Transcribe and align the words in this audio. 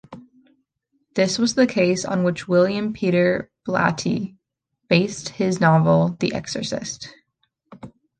This 1.13 1.37
was 1.37 1.53
the 1.53 1.67
case 1.67 2.05
on 2.05 2.23
which 2.23 2.47
William 2.47 2.91
Peter 2.91 3.51
Blatty 3.67 4.35
based 4.89 5.29
his 5.29 5.61
novel 5.61 6.17
"The 6.19 6.33
Exorcist". 6.33 7.13